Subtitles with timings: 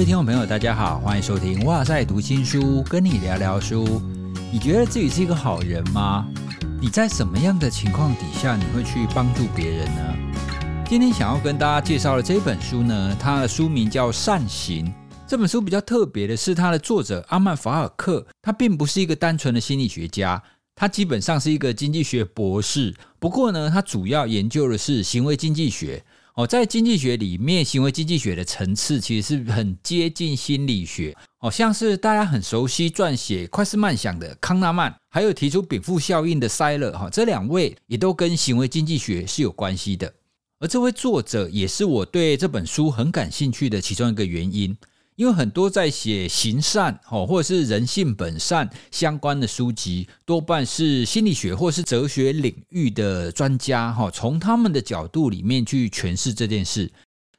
[0.00, 4.00] 各位听众朋友，大家好，欢迎收听哇塞读新书，跟你聊聊书。
[4.50, 6.26] 你觉得自己是一个好人吗？
[6.80, 10.16] 你在什么样的情况底下你会去帮助别人呢？
[10.88, 14.86] 今天想要跟大家介绍的这本书呢，它的书名叫《善行》。
[15.26, 20.42] 这本书比较特别的是，它的作者阿曼法尔克，他并不是一个单纯的心理学家，
[20.74, 22.94] 他基本上是一个经济学博士。
[23.18, 26.02] 不过呢，他主要研究的是行为经济学。
[26.34, 31.14] 哦，在经济学里面，行为经济学的层次其实是很接近心理学。
[31.40, 40.12] 哦，像是大家很熟悉撰写《快思慢想》的康纳曼，还有提出禀赋效应的塞勒，哈，这两位也都跟行为经济学是有关系的。
[40.58, 44.76] 而这位作者也是我对这本书很感兴趣的其中一个原因。
[45.20, 56.90] 因为很多在写行善哦，或者是人性本善相关的书籍，多半是心理学或是哲学领域的专家哈，从他们的角度里面去诠释这件事。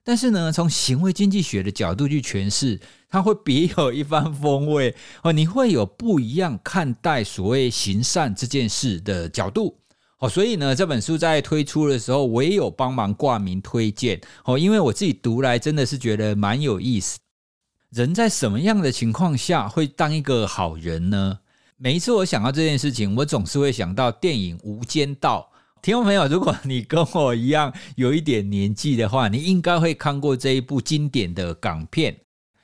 [0.04, 5.34] 但是呢，从行为经济学的角度去诠释，它会别有一番风味哦。
[5.34, 9.76] 你会有不一样看待所谓行善这件事的角度
[10.20, 10.30] 哦。
[10.30, 17.18] 所以呢，这本书在推出的时候，我也有帮忙挂名推荐哦，因为我自己读来真的是觉得蛮有意思。
[17.92, 21.40] 人在什么样的情况下会当一个好人呢？
[21.76, 25.52] 每一次我想到这件事情，我总是会想到电影《无间道》。
[25.82, 32.14] 听众朋友，如果你跟我一样有一点年纪的话，你应该会看过这一部经典的港片《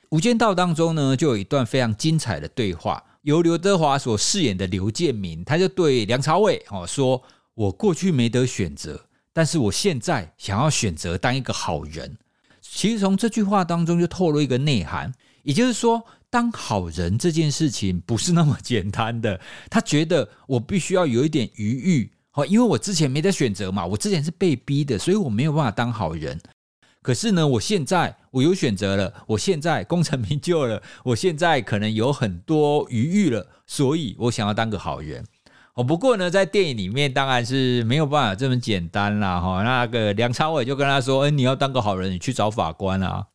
[0.08, 8.98] 无间道》当中呢，就有一段非常精彩的对话，由刘德华所饰演的刘建明，他就对梁朝伟哦说：“我过去没得选择，
[9.34, 12.16] 但是我现在想要选择当一个好人。”
[12.70, 19.40] 其实从这句话当中就透露一个内涵，也就是说，当好人这件事情不是那么简单的。
[19.70, 26.38] 他觉得我必须要有一点余裕，哦，因为我之前没得选择嘛，我之前是被逼的，所以我没有办法当好人。
[27.00, 35.24] 可是呢，我现在我有选择了，我现在功成名就了，我现在可能有很多余裕了，所以我想要当个好人。
[35.78, 39.62] 哦，不过呢，在电影里面当然是没有办法这么简单啦，哈。
[39.62, 43.26] 那个梁朝伟就跟他说：“哎，你要当个好人，你去找法官啊。”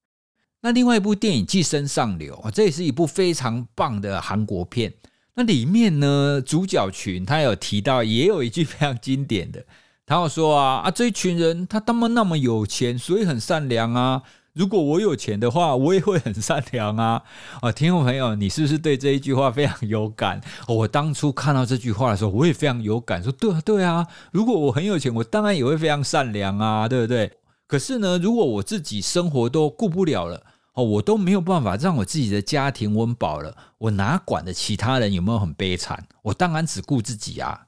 [0.60, 4.94] 那另外一部电影《寄生上流》啊，这也是一部非常棒的韩国片。
[5.36, 9.66] 那里面呢，主角群他有提到，也有一句非常经典的，
[10.06, 14.22] 他有说啊啊，这一群人他他妈那么有钱，所以很善良啊。
[14.54, 17.24] 如果我有钱的话，我也会很善良啊！
[17.60, 20.40] 啊，听众朋友，你是不是对这一句话非常有感？
[20.68, 27.32] 我当初看到这句话的时候，我也非常有感，说对啊，对啊，如果我很有钱，我当然也会非常善良啊，对不对？
[27.66, 30.44] 可是呢，如果我自己生活都顾不了了，
[30.74, 36.06] 哦，我都没有办法让我自己的家庭温饱了，我哪管的其他人有没有很悲惨？
[36.22, 37.66] 我当然只顾自己啊！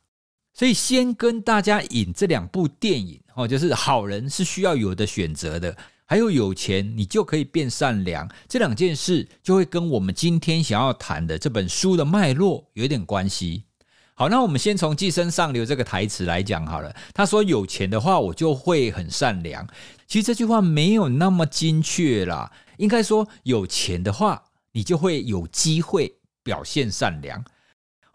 [0.54, 5.76] 所以先跟大家引这两部电影哦，就是好人是需要有的选择的。
[6.06, 13.64] 还有有钱，你就可以变善良，这两件事就会跟我们今天想要谈的这本书的脉络有点关系。
[14.14, 16.96] 好，那我们先从《寄生上流》这个台词来讲好了。
[17.14, 19.68] 他说：“有钱的话，我就会很善良。”
[20.08, 27.44] 其实这句话没有那么精确啦，应该说有钱的话，你就会有机会表现善良。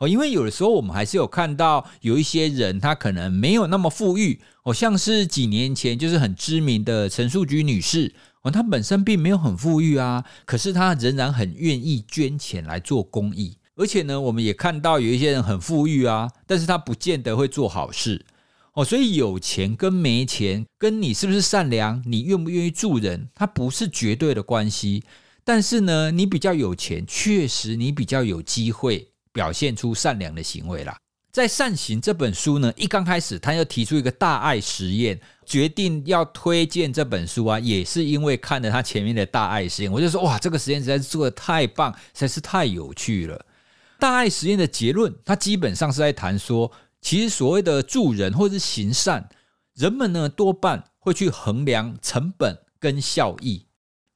[0.00, 4.41] 哦，因为有的时候我们还是有看到有一些人，他可能没有那么富裕。
[4.62, 13.59] 哦，像是几年前就是很知名的陈淑菊女士，哦，她本身并没有很富裕啊，可是她仍然很愿意捐钱来做公益。
[13.77, 18.25] 而且呢，我们也看到有一些人很富裕啊，但是他不见得会做好事。
[18.72, 25.05] 哦，所以有钱跟没钱，跟你是不是善良，你愿不愿意助人，它不是绝对的关系。
[25.44, 29.09] 但是呢，你比较有钱，确实你比较有机会。
[29.32, 30.96] 表现出善良的行为啦。
[31.32, 43.46] 在《善行》这本书呢，一刚开始他要提出一个大爱实验，决定要推荐这本书啊，也是因为看了他前面的大爱实验，我就说哇，这个实验实在是做的太棒，实在是太有趣了。
[44.00, 49.28] 大爱实验的结论，它基本上是在谈说，其实所谓的助人或者是行善，
[49.76, 53.66] 人们呢多半会去衡量成本跟效益。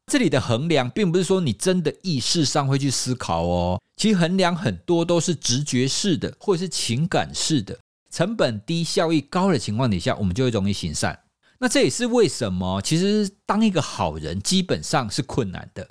[0.07, 3.81] 这里的衡量，并不是说你真的意识上会去思考哦。
[3.97, 7.79] 其实衡量很多都是直觉式的，或者是情感式的。
[8.11, 11.19] 成本低、效益高的情况底下，我们就会容易行善。
[11.59, 15.89] 那这也是为什么，其实当一个好人基本上是困难的。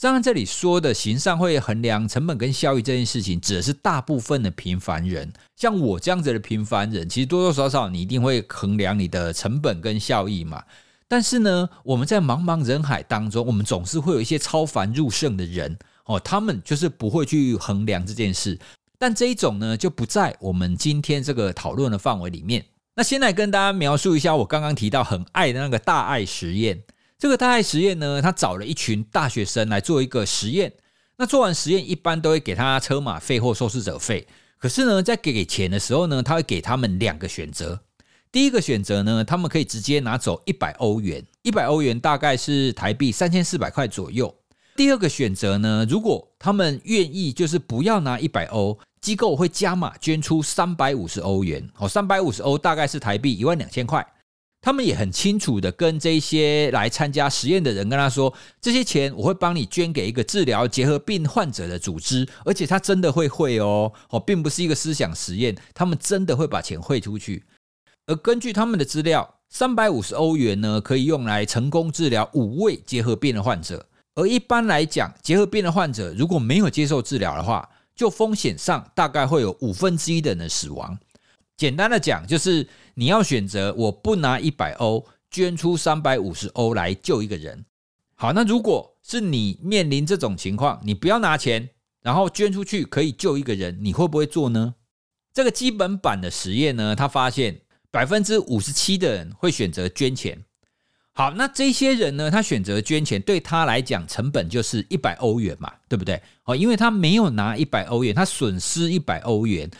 [0.00, 5.32] 当然，这里说的行善会衡量成本跟效益这件事情，指的是大部分的平凡人。
[5.56, 10.62] 像我这样子的平凡人，其实多多少少你一定会衡量你的成本跟效益嘛。
[11.06, 18.58] 但是呢，我们在茫茫人海当中，我们总是会有一些超凡入圣的人哦，他们就是不会去衡量这件事。
[18.98, 22.64] 但这一种呢，就不在我们今天这个讨论的范围里面。
[22.96, 26.82] 那先来跟大家描述一下我刚刚提到很爱的那个大爱实验。
[27.18, 30.72] 这个大爱实验呢，他找了一群大学生来做一个实验。
[31.16, 34.26] 那做完实验，一般都会给他车马费或受试者费。
[34.58, 37.80] 可是呢，在给钱的时候呢，他会给他们两个选择。
[38.34, 44.34] 第一个选择呢，他们可以直接拿走一百欧元，一百欧元大概是台币三千四百块左右。
[44.74, 51.64] 第二个选择呢，如果他们愿意，就是不要拿一百欧，机构会加码捐出三百五十欧元。
[51.78, 54.04] 哦，三百五十欧大概是台币一万两千块。
[54.60, 67.44] 他们也很清楚的跟这些来参加实验的人跟他说，这些钱我会帮你捐给一个治疗结核病患者的组织，而且他真的会汇哦，哦，并不是一个思想实验，他们真的会把钱汇出去。
[68.06, 73.86] 而根据他们的资料，三百五十欧元呢，可以用来成功治疗五位结核病的患者。
[74.14, 80.98] 而一般来讲，结核病的患者如果没有接受治疗的话，就风险上大概会有五分之一的人死亡。
[81.56, 87.64] 简单的讲，就是你要选择我不拿一百欧，捐出三百五十欧来救一个人。
[88.16, 91.70] 好，那如果是你面临这种情况，你不要拿钱，
[92.02, 94.74] 然后捐出去可以救一个人，你会不会做呢？
[95.32, 97.60] 这个基本版的实验呢，他发现
[97.94, 100.36] 百分之五十七的人会选择捐钱。
[101.12, 106.20] 好，那这些人呢，他选择捐钱，对他来讲成本就是一百欧元嘛，对不对？
[106.42, 109.70] 哦，因为他没有拿一百欧元，他损失一百欧元。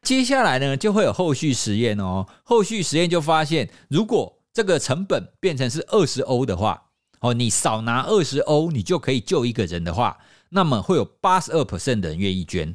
[0.00, 2.26] 接下来呢，就会有后续实验哦。
[2.44, 6.82] 后续实验就发现，如果这个成本变成是二十欧的话，
[7.20, 10.16] 哦，你少拿二十欧，你就可以救一个人的话，
[10.48, 12.74] 那么会有八十二 percent 的人愿意捐。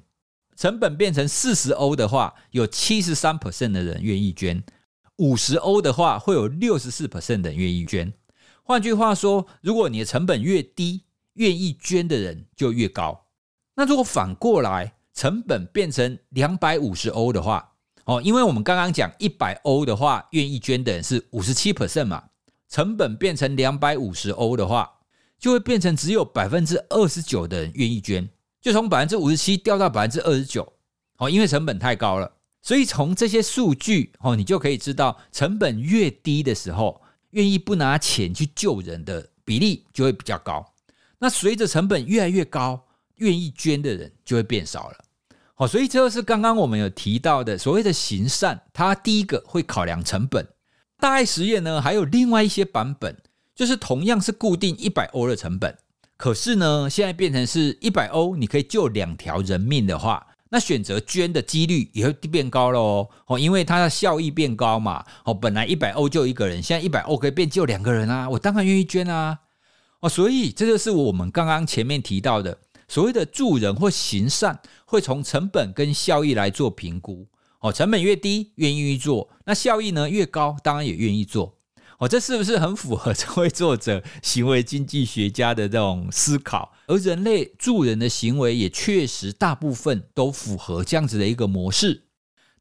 [0.55, 4.63] 成本变成四十欧的话，有七十三 percent 的人愿意捐。
[5.17, 8.13] 五十欧的话，会有六十四 percent 的人愿意捐。
[8.63, 11.03] 换句话说，如果你的成本越低，
[11.33, 13.25] 愿意捐的人就越高。
[13.75, 17.73] 那如果反过来，成本变成两百五十欧的话，
[18.05, 22.23] 哦，因为我们刚刚讲一百欧的话，愿意捐的人是五十七 percent 嘛，
[22.67, 24.99] 成本变成两百五十欧的话，
[25.39, 28.29] 就会变成只有百分之二十九的人愿意捐，
[28.61, 30.73] 就从百分之五十七掉到百分之二十九，
[31.17, 32.31] 哦，因为成本太高了，
[32.65, 40.73] 所以从这些数据哦，你就可以知道，成本越低的时候，愿意不拿钱去救人的比例就会比较高。
[41.19, 44.97] 那随着成本越来越高，愿意捐的人就会变少了。
[45.53, 50.47] 好，所以这是刚刚我们有提到的所谓的行善，它第一个会考量成本。
[50.99, 53.15] 大爱实验呢，还有另外一些版本，
[53.53, 55.77] 就是同样是固定一百欧的成本，
[56.17, 60.25] 可是呢，现在变成是一百欧，你可以救两条人命的话，
[60.55, 63.09] 那选择捐的几率也会变高了哦。
[63.27, 65.03] 哦，因为它的效益变高嘛。
[65.25, 69.37] 哦，本来一百欧就一个人，现在一百欧可以变就两个人啊，我当然愿意捐啊。
[69.99, 72.57] 哦，所以这就是我们刚刚前面提到的。
[72.87, 77.27] 所谓的助人或行善，会从成本跟效益来做评估。
[77.59, 81.54] 哦，成本越低，愿意做；那效益呢越高，当然也愿意做。
[81.99, 86.73] 哦，这是不是很符合 这位作者行为经济学家的这种思考？
[86.87, 92.03] 而人类助人的行为也确实大部分都符合这样子的一个模式。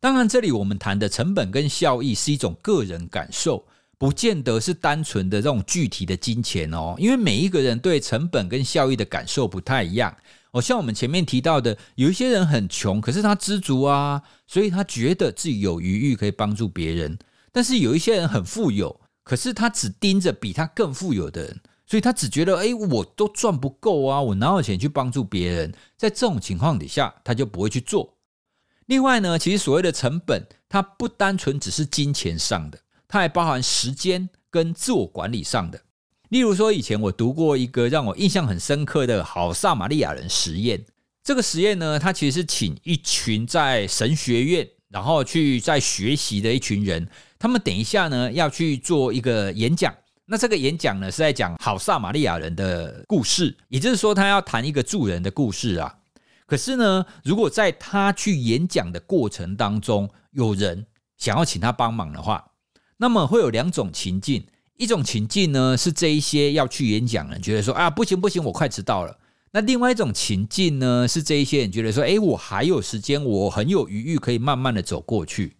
[0.00, 3.66] 当然，这里我们谈的成本跟效益是一种个人感受。
[3.96, 10.14] 不见得是单纯的这种具体的金钱哦，因为每一个人对成本跟效益的感受不太一样。
[10.50, 17.16] 哦，像我们前面提到的，有一些人很穷，可是他知足啊，所以他觉得自己有余裕可以帮助别人；
[17.50, 25.72] 但是有一些人很富有，可是他只盯着比他更富有的人，所以他只觉得，哎，我都赚不够啊，我哪有钱去帮助别人？
[25.96, 28.14] 在这种情况底下，他就不会去做。
[28.86, 32.78] 另外呢，其实所谓的成本，它不单纯只是金钱上的。
[33.08, 35.80] 它还包含时间跟自我管理上的，
[36.28, 40.84] 例如说，以前我读过一个让我印象很深刻的好撒玛利亚人实验。
[41.22, 47.08] 这个实验呢，它其实是请一群在神学院，然后去在学习的一群人，
[47.44, 49.94] 他们等一下呢要去做一个演讲。
[50.24, 55.94] 那这个演讲呢是在讲好撒玛利亚人的故事，也就是说，他要谈一个助人的故事啊。
[56.46, 60.86] 可是呢，如果在他去演讲的过程当中，有人
[61.18, 62.52] 想要请他帮忙的话，
[62.96, 64.46] 那么会有两种情境，
[64.78, 69.18] 一种情境呢是这一些要去演讲人觉得说啊不行不行，我快迟到了。
[69.52, 75.58] 那另外一种情境呢是这一些人觉得说，哎，我还有时间，我很有余裕，可以慢慢的走过去。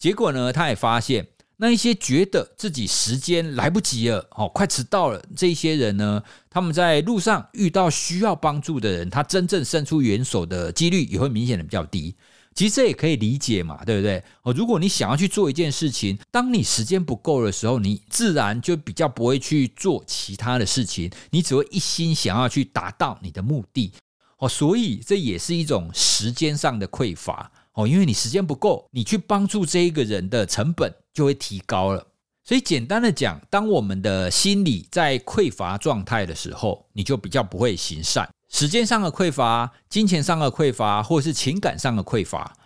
[0.00, 1.28] 结果呢，他也发现
[1.58, 12.16] 那一些觉得自己时间来不及了，哦，快迟到了，这些人呢，他们在路上遇到需要帮助的人，他真正伸出援手的几率也会明显的比较低。
[12.54, 14.24] 其实这也可以理解嘛，对不对？
[14.42, 23.92] 哦，如果你想要去做一件事情，当你时间不够的时候，你自然就比较不会去做其他的事情，你只会一心想要去达到你的目的。
[24.38, 27.52] 哦，所以这也是一种时间上的匮乏。
[27.74, 32.06] 哦，因为你时间不够，你去帮助这一个人的成本就会提高了。
[32.42, 38.28] 所以简单的讲，当我们的心理在匮乏状态的时候，你就比较不会行善。
[38.48, 42.56] 时间上的匮乏、金钱上的匮乏，或是情感上的匮乏。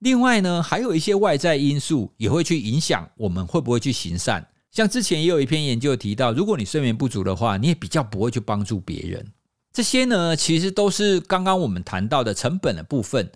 [0.00, 4.46] 另外呢，还有一些外在因素也会去影响我们会不会去行善。
[4.70, 9.32] 像之前也有一篇研究提到，如果你睡眠不足的话，你也比较不会去帮助别人。
[9.72, 13.30] 这些呢，其实都是刚刚我们谈到的成本的部分。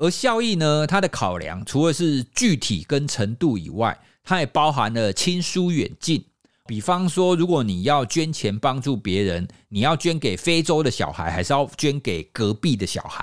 [0.00, 6.24] 而效益呢，它的考量除了是具体跟程度以外，它也包含了亲疏远近。
[6.66, 13.22] 比方说，如果你要捐钱帮助别人，你要捐给非洲的小孩，还是要捐给隔壁的小孩？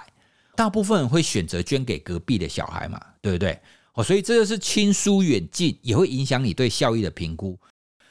[0.55, 3.59] 大部分人会选择捐给隔壁的小孩嘛，对不对？
[3.93, 7.57] 哦，所以这就是亲疏远近，也会影响你对效益的评估。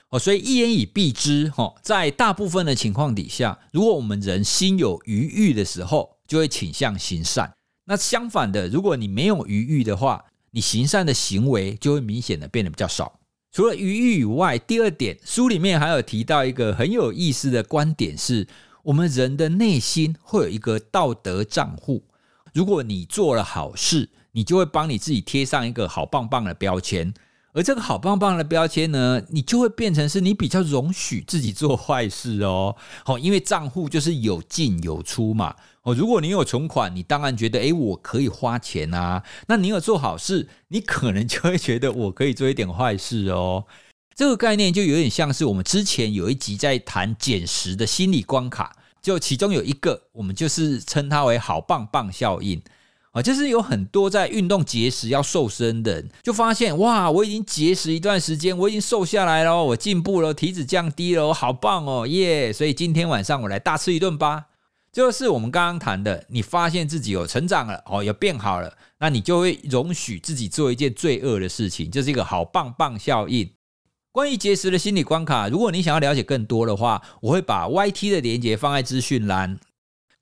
[0.08, 7.52] 哦，所以一言以蔽之，哈，在大部分的情况底下，如果我们人心有余欲的时候，就会倾向行善。
[7.86, 13.18] 那相反的，如果你没有余欲的话，你行善的行为就会明显的变得比较少。
[13.52, 18.46] 除了余欲以外，第二点，书里面还有提到一个很有意思的观点，是
[18.82, 22.04] 我们人的内心会有一个道德账户。
[22.52, 27.14] 如果你做了好事，你就会帮你自己贴上一个好棒棒的标签。
[27.56, 32.76] 而这个好棒棒的标签呢，你就会变成是你比较容许自己做坏事哦。
[33.02, 35.54] 好，因为账户就是有进有出嘛。
[35.80, 39.22] 哦，如果你有存款，你当然觉得，诶，我可以花钱啊。
[39.46, 43.64] 那你有做好事，你可能就会觉得我可以做一点坏事哦。
[44.14, 52.60] 这个概念就有点像是我们之前有一集在谈减食的心理关卡，就其中有一个，我们就是称它为好棒棒效应。
[53.16, 62.52] 啊，就是有很多在运动节食要瘦身的人，就发现哇，我已经节食一段时间，我已经瘦下来了，我进步了，体脂降低了，我好棒哦，耶！
[62.52, 64.48] 所以今天晚上我来大吃一顿吧。
[64.92, 73.50] 就是我们刚刚谈的，你发现自己有成长了，哦，有变好了，那你就会容许自己做一件罪恶的事情，这是一个好棒棒效应。
[74.12, 79.58] 关于节食的心理关卡，如果你想要了解更多的话，我会把 YT 的连接放在资讯栏。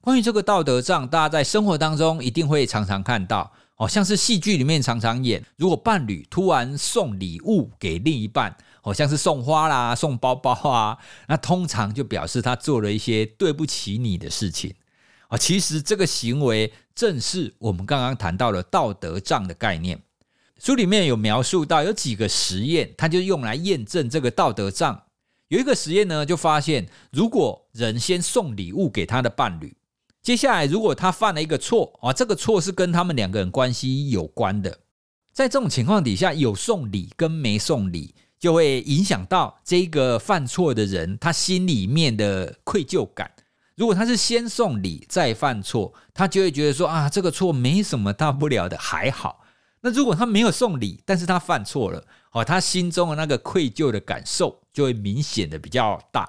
[0.04, 14.75] 关于这个道德账，大家在生活当中一定会常常看到，哦，像是戏剧里面常常演，如果伴侣突然送礼物给另一半，哦，像是送花啦、送包包啊，那通常就表示他做了一些对不起你的事情，
[15.28, 20.02] 啊，其实这个行为正是我们刚刚谈到了道德账的概念。
[20.58, 25.04] 书里面有描述到有几个实验，它就用来验证这个道德账。
[25.49, 29.75] 有一个实验呢，就发现如果人先送礼物给他的伴侣。
[30.25, 34.78] 接下来，如果他犯了一个错啊，这个错是跟他们两个人关系有关的，
[35.35, 43.31] 在这种情况底下，有送礼跟没送礼，就会影响到这个犯错的人他心里面的愧疚感。
[43.76, 49.45] 如果他是先送礼再犯错，他就会觉得说啊，这个错没什么大不了的，还好。
[49.83, 52.02] 那如果他没有送礼，但是他犯错了，
[52.33, 56.26] 哦，他心中的那个愧疚的感受就会明显的比较大。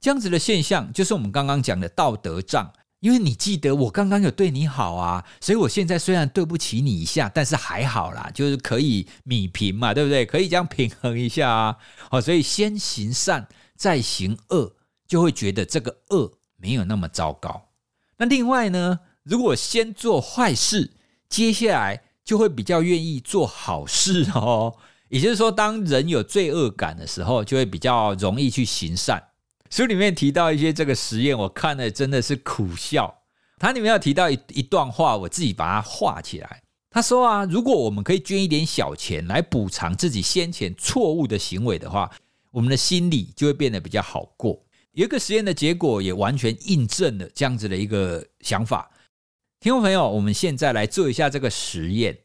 [0.00, 2.72] 这样子的现象，就是我们刚刚讲的道德障。
[3.04, 10.24] 因为你记得我刚刚有对你好啊，所以我现在虽然对不起你一下，但是还好啦，就是可以米平嘛，对不对？
[10.24, 11.76] 可以这样平衡一下啊。
[12.10, 13.46] 好，所以先行善
[13.76, 14.72] 再行恶，
[15.06, 17.68] 就会觉得这个恶没有那么糟糕。
[18.16, 20.94] 那另外呢，如果先做坏事，
[21.28, 24.76] 接下来就会比较愿意做好事哦。
[25.10, 29.22] 也就是说，当人有罪恶感的时候，就会比较容易去行善。
[29.74, 33.12] 书里面提到一些这个实验，我看了真的是苦笑。
[33.58, 36.62] 它里面要提到一一段话，我自己把它画起来。
[36.92, 42.08] 他说啊，如果我们可以捐一点小钱来补偿自己先前错误的行为的话，
[42.52, 44.64] 我们的心理就会变得比较好过。
[44.92, 48.88] 有一个实验的结果也完全印证了这样子的一个想法。
[49.58, 52.16] 听众朋友，我们现在来做一下这个实验。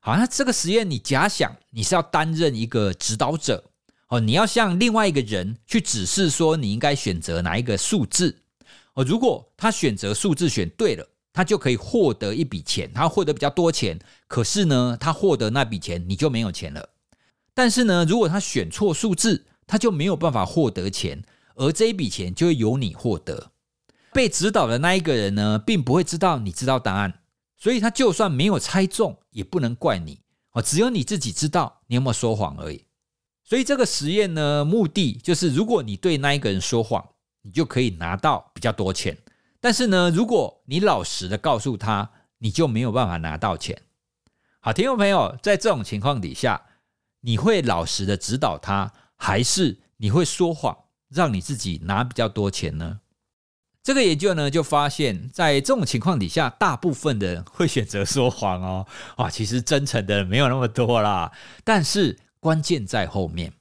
[0.00, 3.62] 好，那这个实验你假想你是要担任一个指导者。
[4.08, 8.42] 哦，你要向另外一个人去指示说，你应该选择哪一个数字。
[8.94, 13.98] 哦，如果他选择数字选对了，他就可以获得一笔钱，他获得比较多钱。
[14.28, 16.88] 可是呢，他获得那笔钱，你就没有钱了。
[17.52, 21.22] 但是呢，如果他选错数字，他就没有办法获得钱，
[21.56, 23.50] 而这一笔钱就会由你获得。
[24.12, 27.20] 被指导的那一个人呢，并不会知道你知道答案，
[27.58, 30.20] 所以他就算没有猜中，也不能怪你。
[30.52, 32.85] 哦，只有你自己知道你有没有说谎而已。
[33.48, 37.10] 所以这个实验呢，目的就是，如果你对那一个人说谎，
[37.42, 39.14] 你就可以拿到比较多钱；
[39.60, 43.80] 但是呢，如果你老实的告诉他，你就没有办法拿到钱。
[44.58, 46.60] 好，听众朋友，在这种情况底下，
[47.20, 50.76] 你会老实的指导他，还是你会说谎，
[51.08, 52.98] 让你自己拿比较多钱呢？
[53.84, 58.84] 这个研究呢，就发现，在这种情况底下，大部分的人会选择说谎哦。
[59.16, 61.30] 啊，其实真诚的没有那么多啦，
[61.62, 62.18] 但是。
[62.46, 63.52] 关键在后面，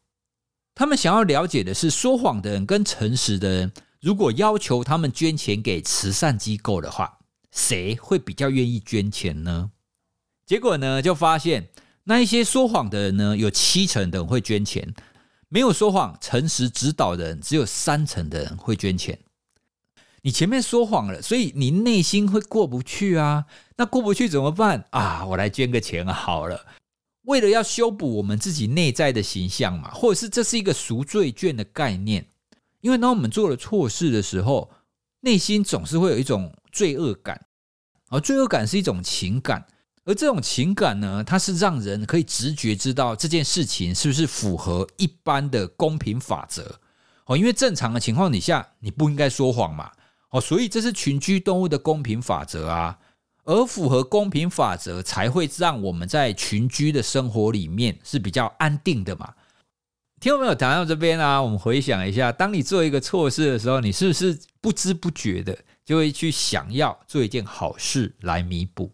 [0.75, 7.17] 他们想要了解的是，说谎的人跟诚实的人，如果要求他们捐钱给慈善机构的话，
[7.51, 9.71] 谁会比较愿意捐钱呢？
[10.45, 11.69] 结果呢，就发现
[12.03, 14.93] 那一些说谎的人呢，有七成的人会捐钱；
[15.49, 19.17] 没有说谎、诚实指导的人，只有三成的人会捐钱。
[20.21, 23.45] 你前面说谎了，所以你内心会过不去啊。
[23.77, 25.25] 那过不去怎么办啊？
[25.25, 26.67] 我来捐个钱好了。
[27.25, 32.27] 为了要修补我们自己内在的形象嘛，或者是这是一个赎罪券的概念。
[32.81, 34.71] 因为当我们做了错事的时候，
[35.21, 37.47] 内心总是会有一种罪恶感，
[38.09, 39.65] 而罪恶感是一种情感，
[40.03, 46.79] 而这种情感呢，它是让人可以直觉知道这件事情是不是符合一般的公平法则。
[47.25, 49.91] 哦，因为正常的情况底下，你不应该说谎嘛。
[50.29, 52.99] 哦，所以这是群居动物的公平法则啊，
[53.45, 59.33] 而符合公平法则才会让我们在群居的生活里面是比较安定的嘛。
[60.19, 68.91] 听众朋友谈到这边啊，我们回想一下，当你做一个错事的时候，你是不是不知不觉的就会去想要做一件好事来弥补？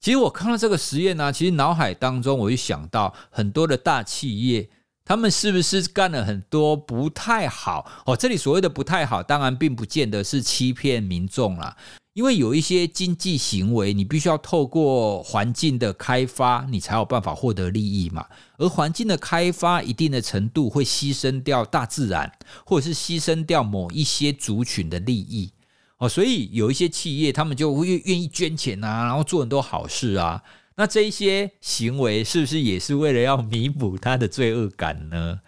[0.00, 4.68] 其实我看到这个实验呢，其实脑海当中我就想到很多的大企业。
[5.06, 7.86] 他们是不是干了很多不太好？
[8.06, 11.76] 哦，这里所谓的不太好，当然并不见得是欺骗民众啦。
[12.14, 18.24] 因为有一些经济行为，你必须要透过环境的开发，你才有办法获得利益嘛。
[18.56, 22.32] 而环境的开发一定的程度会牺牲掉大自然，
[22.64, 25.50] 或者是牺牲掉某一些族群的利益。
[25.98, 30.40] 哦，所以有一些企业，他们就会愿意捐钱啊，然后做很多好事啊。
[30.76, 35.40] 那这一些行为是不是也是为了要弥补他的罪恶感呢？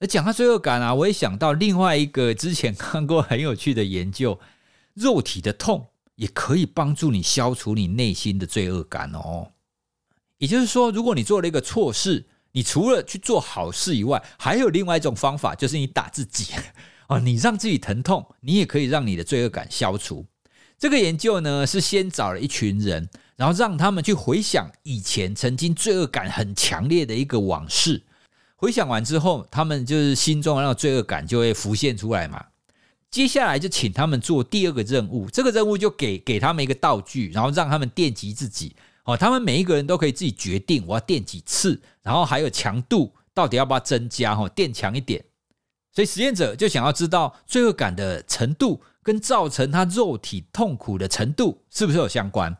[0.00, 4.38] 而讲到罪恶感啊，我也想到另外一个之前看过很有趣的研究：
[4.96, 5.86] 肉体的痛
[6.16, 9.52] 也可以帮助你消除你内心的罪恶感哦。
[10.38, 16.54] 也就是说，如果你做了一个错事，你除了去做好事以外，还有另外一种方法，就是你打自己
[17.06, 20.26] 啊， 你让自己疼痛，你也可以让你的罪恶感消除。
[20.78, 23.08] 这个研究呢，是先找了一群人。
[23.36, 28.02] 然后让他们去回想以前曾经罪恶感很强烈的一个往事，
[28.56, 32.42] 回想完之后，他们就是心中那个罪恶感就会浮现出来嘛。
[33.10, 38.76] 接下来就请他们做第二个任务，这个任务就给给他们一个道具，然后让他们电击自己。
[39.04, 45.24] 哦，他们每一个人都可以自己决定我要电几次，然后还有强度到底要不要增加，哈，电强一点。
[45.92, 52.54] 所以实验者就想要知道罪恶感的程度跟造成他肉体痛苦的程度是不是有相关。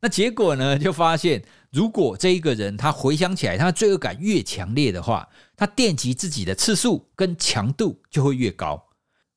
[0.00, 0.78] 那结果呢？
[0.78, 5.26] 就发现，如果这一个人他回想起来，他罪恶感越强烈的话，
[5.56, 8.84] 他电击自己的次数跟强度就会越高。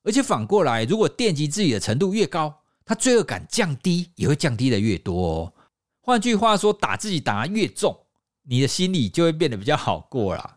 [0.07, 5.27] 而且反过来，如果电击自己的程度越高，他罪恶感降低也会降低的越多。
[5.27, 5.53] 哦。
[5.99, 8.05] 换句话说，打自己打越重，
[8.43, 10.55] 你的心理就会变得比较好过了。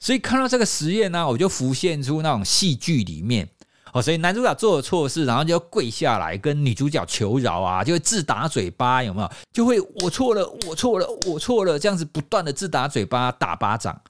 [0.00, 3.48] 所以看到这个实验呢，我就浮现出那种戏剧里面。
[3.92, 9.30] 哦，所以男主角做了错事，然后就跪下来跟女主角求饶啊，就会自打嘴巴，有没有？
[9.52, 14.02] 就会我错了，我错了，我错了，这样子不断的自打嘴巴、打巴掌，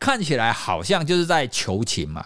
[0.00, 2.24] 看起来好像就是在求情嘛。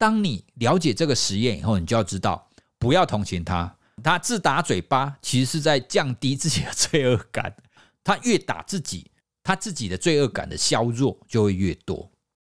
[0.00, 7.54] 当你了解这个实验以后，你就要知道，不要同情他，他自打嘴巴其实是在降低自己的罪恶感，
[8.02, 9.10] 他越打自己，
[9.42, 12.10] 他自己的罪恶感的削弱就会越多。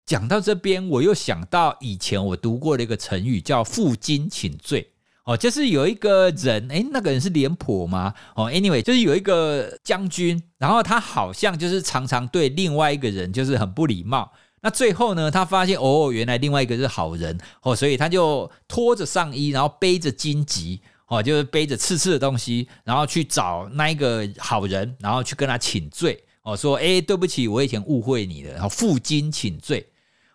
[0.06, 4.94] 讲到这边，我又想到以前我读过的一个成语，叫“负荆请罪”。
[5.26, 8.14] 哦，就是有一个人，哎，那个人是廉颇吗？
[8.36, 14.32] 哦，anyway，就是有一个将军，然后他好像就是常常对另外一个人就是很不礼貌。
[14.64, 26.24] 那最后呢，他发现哦，原来另外一个是好人哦，所以他就拖着上衣，然后背着荆棘，哦，就是背着刺刺的东西，然后去找那一个好人，然后去跟他请罪。
[26.44, 29.86] 哦，说，哎，对不起，我以前误会你了，然后负荆请罪。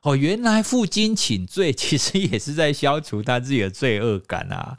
[0.03, 4.77] 哦，原来负荆请罪其实也是在消除他自己的罪恶感啊！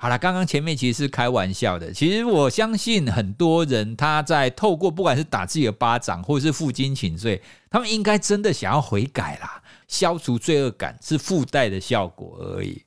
[0.00, 12.84] 好了，刚刚前面其实是开玩笑的，其实我相信很多人他在透过不管是打自己的巴掌，或者是负荆请罪，他们应该真的想要悔改啦，消除罪恶感是附带的效果而已。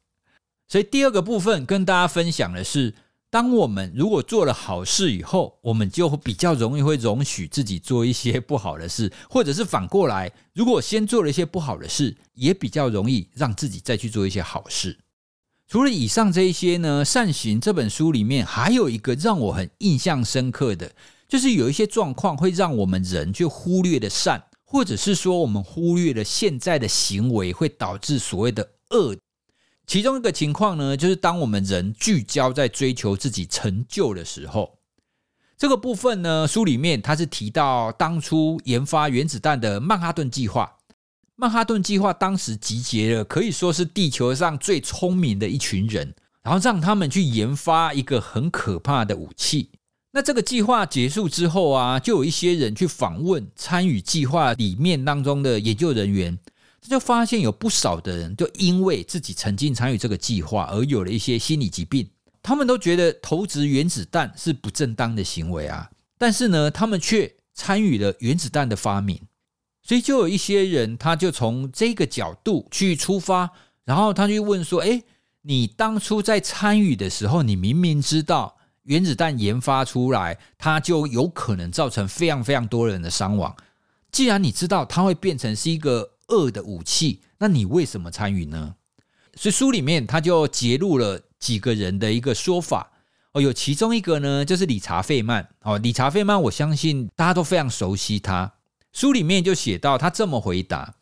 [0.67, 2.95] 所以第二个部分跟大家分享的是。
[3.33, 14.97] 当我们如果做了好事以后，我们就比较容易会容许自己做一些不好的事，或者是反过来，如果先做了一些不好的事，也比较容易让自己再去做一些好事。
[15.71, 20.91] 除了以上这一些呢，《善行》这本书里面还有一个让我很印象深刻的，
[21.29, 29.15] 就是有一些状况会让我们人就忽略的善，或者是说我们忽略了现在的行为会导致所谓的恶。
[29.87, 34.77] 其中一个情况呢，就是当我们人聚焦在追求自己成就的时候，
[35.57, 40.69] 这个部分呢，书里面它是提到当初研发原子弹的曼哈顿计划。
[41.41, 49.71] 曼哈顿计划当时集结了可以说是地球上最聪明的一群人，然后让他们去研发一个很可怕的武器。
[50.11, 56.37] 那这个计划结束之后啊，就有一些人去访问参与计划里面当中的研究人员，
[56.79, 62.07] 他就发现有不少的人就因为自己曾经参与这个计划而有了一些心理疾病。
[62.43, 69.19] 他们都觉得投掷原子弹是不正当的行为啊，但是呢，他们却参与了原子弹的发明。
[69.83, 73.49] 所以就有一些人，他就从这个角度去出发，
[73.83, 75.01] 然后他就问说：“哎，
[75.41, 83.55] 你当初在参与的时候，你明明知道原子弹研发出来，它就有可能造成非常非常多人的伤亡。
[84.11, 88.75] 既然你知道它会变成是一个恶的武器，那你为什么参与呢？”
[89.35, 92.91] 所以书里面他就揭露了几个人的一个说法
[93.31, 98.53] 哦，有其中一个呢，就是理查费曼哦，理查费曼，我相信大家都非常熟悉他。
[98.93, 100.95] 书里面就写到，他这么回答：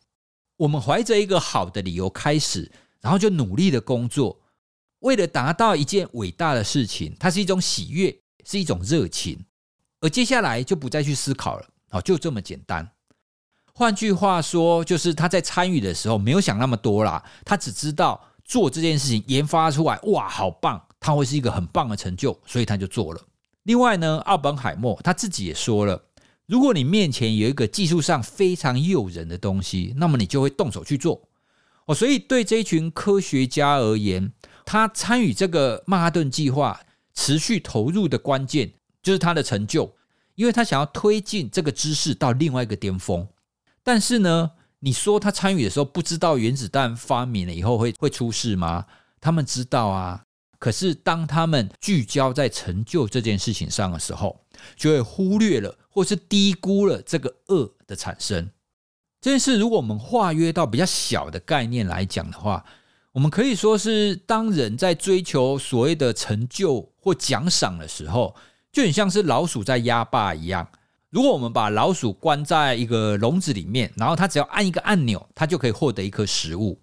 [0.56, 4.40] 我们怀着一个好的理由开始，然后就努力的工作，
[5.00, 9.44] 为了达到一件伟大的事情，它是一种喜悦，是一种热情，
[10.00, 11.66] 而接下来就不再去思考了。
[11.90, 12.92] 哦，就这么简单。
[13.74, 23.20] 换句话说，就是他在参与的时候没有想那么多啦，他只知道做这件事情研发出来，哇，好棒，他会是一个很棒的成就，所以他就做了。
[23.64, 26.00] 另外呢，奥本海默他自己也说了。
[26.50, 31.22] 如果你面前有一个技术上非常诱人的东西，那么你就会动手去做
[31.86, 31.94] 哦。
[31.94, 34.32] 所以对这一群科学家而言，
[34.66, 36.80] 他参与这个曼哈顿计划
[37.14, 39.94] 持续投入的关键就是他的成就，
[40.34, 43.28] 因为他想要推进这个知识到另外一个巅峰。
[43.84, 48.86] 但是呢，你说他参与的时候不知道原子弹发明了以后会会出事吗？
[49.20, 50.24] 他们知道啊。
[50.58, 54.40] 可是当他们聚焦在成就这件事情上的时候，
[54.76, 58.48] 就会忽略了或是低估了这个恶的产生。
[59.20, 62.64] 这件事，如果我们化约到比较小的概念来讲的话，
[63.12, 68.34] 我们可以说是当人在追求所谓的成就或奖赏的时候，
[68.72, 70.66] 就很像是老鼠在压霸一样。
[71.10, 76.80] 如果我们把老鼠关在一个笼子里面，然后它只要按一个按钮，它就可以获得一颗食物。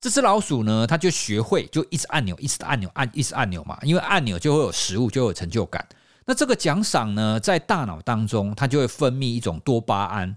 [0.00, 5.86] 这只老鼠呢，它就学会就一直按钮，一直按钮，按一直按钮嘛，因为按钮就会有食物，就有成就感。
[6.26, 10.36] 那这个奖赏呢，在大脑当中，它就会分泌一种多巴胺。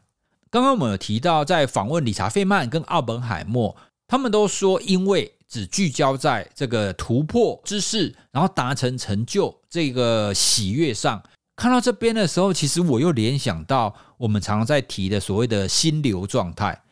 [0.51, 3.75] 刚刚我们有提到，在访问理查费曼跟奥本海默，
[4.07, 11.23] 他们都说，因为只聚焦在这个突破知识，然后达成成就这个喜悦上。
[11.55, 16.83] 看到这边的时候，其实我又联想到我们常常在提的所谓的心流状态。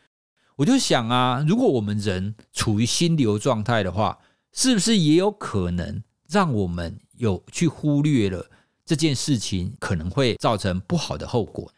[0.56, 4.18] 我就想啊，如果我们人处于心流状态的话，
[4.52, 8.50] 是不是也有可能让我们有去忽略了？
[8.88, 11.70] 这件事情可能会造成不好的后果。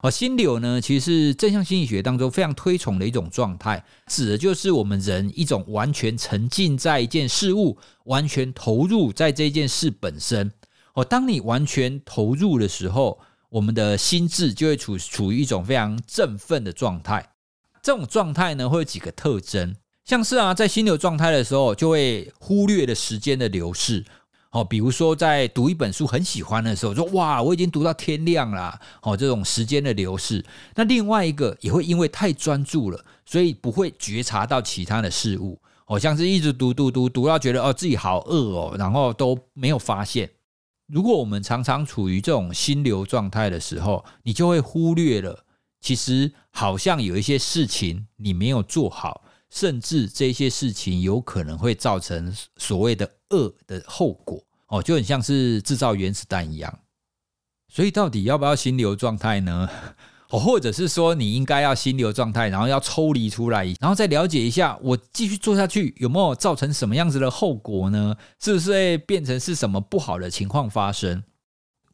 [0.00, 10.52] 而心流呢，其实是正向心理学当中非常推崇的一种状态，指的就是我们人一种完全沉浸在一件事物，完全投入在这件事本身。
[10.92, 17.32] 哦，当你完全投入的时候，我们的心智就会处处于一种非常振奋的状态。
[17.82, 24.04] 这种状态呢，会有几个特征，像是啊，在心流状态的时候，就会忽略了时间的流逝。
[24.50, 28.80] 哦，比如说在读一本书很喜欢的时候，说哇，我已经读到天亮了。
[29.02, 30.44] 哦，这种时间的流逝。
[30.74, 35.60] 那另外一个也会因为太专注了，所以不会觉察到其他的事物。
[35.86, 40.30] 哦，像是一直读读读读到觉得哦自己好饿哦，然后都没有发现。
[40.86, 45.44] 如果我们常常处于这种心流状态的时候，你就会忽略了，
[45.82, 49.24] 其实好像有一些事情你没有做好。
[49.50, 56.78] 甚至这些事情有可能会造成所谓的恶的后果哦，就很像是制造原子弹一样。
[57.68, 59.68] 所以到底要不要心流状态呢？
[60.30, 68.14] 哦，或者是说你应该要心流状态，然后要抽离出来，然后再了解一下，我继续做下去有没有造成什么样子的后果呢？
[68.38, 71.24] 是不是会变成是什么不好的情况发生？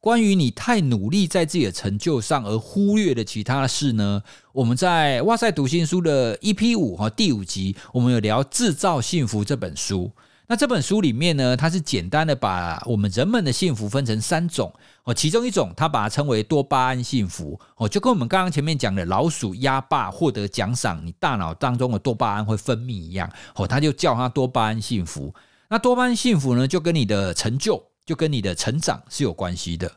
[0.00, 4.22] 关于你太努力在自己的成就上而忽略了其他的事呢？
[4.52, 10.10] 我们在哇塞读心书的 EP 五和第五集，我们有聊《制造幸福》这本书。
[10.46, 14.72] 那这本书里面呢，它是简单的把我们人们的幸福分成三种
[15.04, 25.34] 哦，其中一种它把它称为多巴胺幸福哦，就跟我们刚刚前面讲的老鼠压霸获得奖赏，你大脑当中的多巴胺会分泌一样哦，它就叫它多巴胺幸福。
[25.68, 27.82] 那多巴胺幸福呢，就跟你的成就。
[28.06, 29.90] 就跟你的成长是有关系的，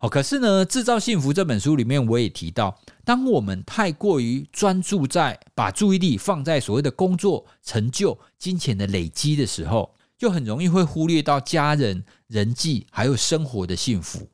[0.00, 0.08] 哦。
[0.08, 14.28] 可是呢，《制造幸福》这本书里面，我也提到，当我们太过于专注在把注意力放在所谓的工作、成就、金钱的累积的时候，就很容易会忽略到家人、人际还有生活的幸福。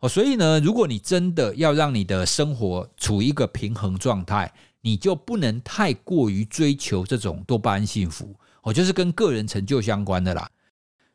[0.00, 10.48] 哦，所以呢，如果你真的要让你的生活处于一个平衡状态，你就不能太过于追求这种多巴胺幸福，哦，就是跟个人成就相关的啦。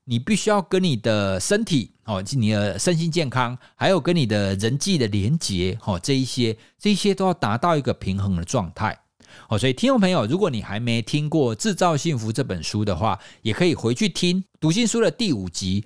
[0.05, 8.99] 你必须要跟你的身体哦，你的身心健康，还有跟你的人际的连接，哦，这一些，这一些都要达到一个平衡的状态。
[9.47, 15.85] 哦，所以听众朋友，如果你还没听过《制造幸福》这本书的话，也可以回去听读心书的第五集。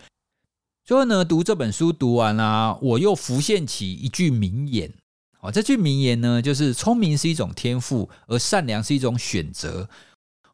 [0.83, 4.91] 最后呢，读这本书读完啦，我又浮现起一句名言。
[5.41, 9.87] 哦，这句名言呢，就是聪明是一种天赋，而善良是一种选择。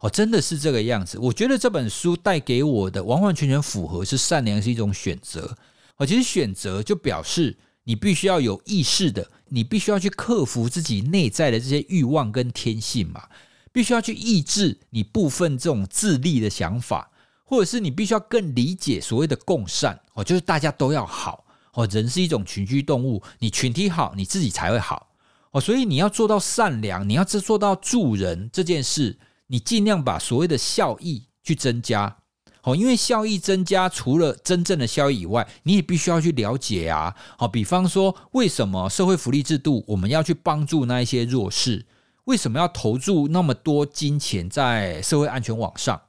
[0.03, 1.17] 哦，真的是这个样子。
[1.17, 5.57] 我觉得这本书带给我的完完全全符合，是善良是一种选择。
[5.95, 13.23] 哦，其实选择就表示你必须要有意识的，你必须要去克服自己内在的这些欲望跟天性嘛，
[13.71, 17.09] 必须要去抑制你部分这种自利的想法，
[17.45, 19.97] 或者是你必须要更理解所谓的共善。
[20.15, 21.45] 哦，就是大家都要好。
[21.75, 25.07] 哦，人是一种群居动物，你群体好，你自己才会好。
[25.51, 29.17] 哦，所以你要做到善良，你要做做到助人这件事。
[29.53, 32.17] 你尽量把所谓的效益去增加，
[32.59, 41.85] 好，因为效益增加，除了真正的效益以外，你也必须要去了解啊，好，比方说，为什么社会福利制度我们要去帮助那一些弱势？
[42.23, 46.01] 为什么要投注那么多金钱在社会安全网上？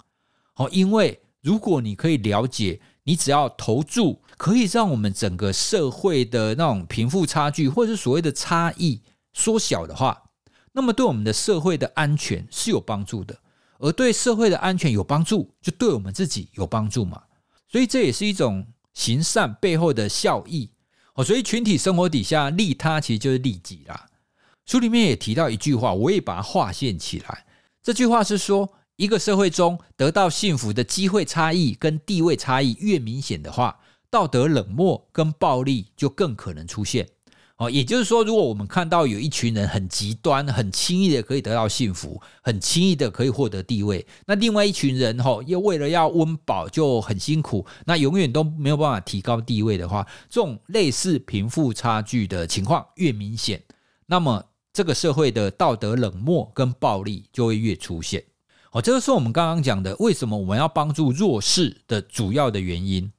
[0.54, 9.02] 好，因为如果你可以了解，你只要投注可以让我们整个社会的那种贫富差距，或者是所谓的差异
[9.34, 10.23] 缩小的话。
[10.76, 13.38] 那么对我们的社会的安全是有帮助的，
[13.78, 17.22] 而对社会的安全有帮助，就对我们自己有帮助嘛。
[17.68, 20.68] 所以这也是一种行善背后的效益
[21.14, 21.24] 哦。
[21.24, 24.06] 所以群体生活底下利他其实就是利己啦。
[24.66, 27.46] 书里面也提到一句话，我也把它划线起来。
[27.80, 33.78] 这句话是说，一个社会中得到幸福的机会差异跟地位差异越明显的话，
[34.10, 37.08] 道德冷漠跟暴力就更可能出现。
[37.56, 53.62] 哦，也就是说，如果我们看到有一群人很极端、很轻易的可以得到幸福，很轻易的可以获得地位，那另外一群人哈，又为了要温饱就很辛苦，那永远都没有办法提高地位的话，这种类似贫富差距的情况越明显，
[54.06, 58.24] 那么这个社会的道德冷漠跟暴力就会越出现。
[58.72, 63.12] 哦，这个是我们刚刚讲的，为什么我们要帮助弱势的主要的原因。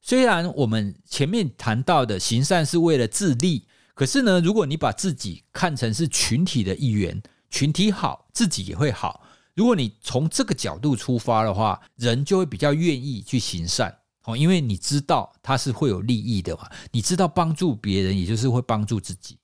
[0.00, 3.64] 虽然我们前面谈到的行善是为了自利。
[3.94, 9.22] 可是呢，如果你把自己看成是群体的一员，群体好，自己也会好。
[9.54, 16.68] 如果你从这个角度出发的话，人就会比较愿意去行善哦，因为你知道他是会有利益的嘛。
[16.90, 19.36] 你知道帮助别人，也就是会帮助自己。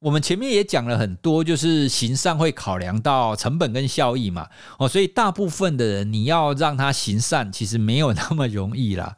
[0.00, 4.48] 我们前面也讲了很多，就是行善会考量到成本跟效益嘛。
[4.78, 9.16] 哦，所以大部分的人，你要让他行善，其实没有那么容易啦。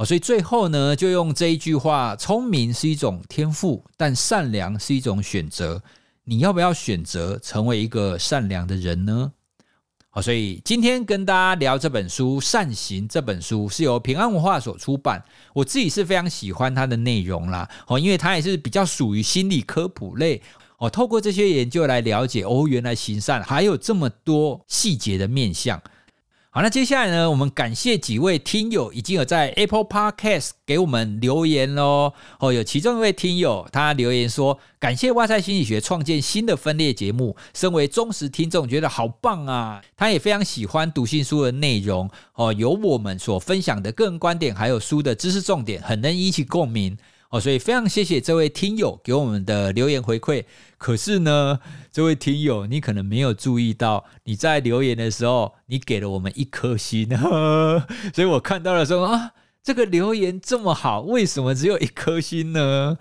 [0.00, 5.82] 哦，所以最后呢，就用这一句话：聪明是一种天赋，但善良是一种选择。
[6.24, 9.30] 你要不要选择成为一个善良的人呢？
[10.08, 17.68] 好，所以今天跟大家聊这本书《善行》这本书是由平安文化所出版，我自己是非常喜欢它的内容啦。
[17.86, 20.40] 哦，因为它也是比较属于心理科普类。
[20.78, 25.78] 哦，透过这些研究来了解，哦，原来行善还有这么多细节的面相。
[26.52, 27.30] 好，那接下来呢？
[27.30, 32.12] 我们感谢几位听友已经有在 Apple Podcast 给我们留言喽。
[32.40, 39.80] 哦，有其中一位听友他留言说：“感谢哇塞心理学创建新的分裂节目，身为忠实听众，觉得好棒啊！
[39.96, 46.98] 他也非常喜欢读信书的内容哦，有我们所分享的个人观点，还有书的知识重点，很能引起共鸣。”
[47.30, 50.44] 哦，所以非常谢谢这位听友给我们的留言回馈。
[50.76, 51.60] 可是呢，
[51.92, 57.08] 这位听友，你可能没有注意到，你在留言的时候，你给了我们一颗心。
[58.12, 59.30] 所以我看到了说啊，
[59.62, 62.98] 这个留言这么好，为什么只有一颗心呢？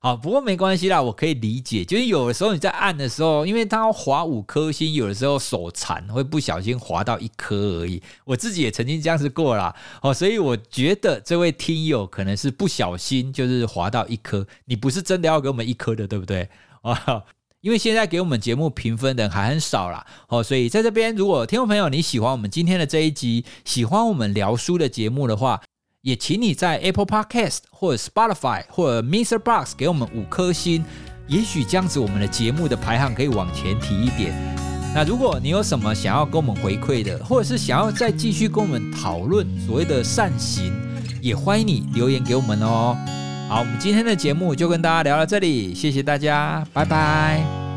[0.00, 1.84] 好，不过没关系啦，我可以理解。
[1.84, 8.00] 就是有的时候你在按的时候，因为它要划五颗星，有的时候手残会不小心划到一颗而已。
[8.24, 9.74] 我自己也曾经这样子过啦。
[10.00, 14.46] 哦，所以我觉得这位听友可能是不小心，就是划到一颗。
[14.66, 16.48] 你不是真的要给我们一颗的，对不对？
[16.82, 17.24] 啊，
[17.60, 20.06] 因为现在给我们节目评分的人还很少啦。
[20.28, 25.60] 哦，所以在这边，如果听众朋友你喜欢我们今天的这一集，喜欢我们聊书的节目的话。
[26.08, 29.38] 也请你在 Apple Podcast 或者 Spotify 或者 Mr.
[29.38, 30.82] Box 给我们五颗星，
[31.26, 34.32] 也许这样子我们的节目的排行可以往前提一点。
[34.94, 40.72] 那如果你有什么想要跟我们回馈的，或者是想要再继续跟我们讨论所谓的善行，
[41.20, 42.96] 也欢迎你留言给我们哦。
[43.50, 47.67] 好，我们今天的节目就跟大家聊到这里，谢谢大家，拜拜。